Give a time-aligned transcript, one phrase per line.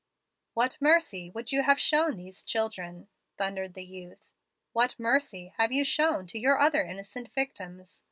[0.55, 3.07] "'What mercy would you have shown these children?'
[3.37, 4.31] thundered the youth.
[4.73, 7.99] 'What mercy have you shown to your other innocent victims?'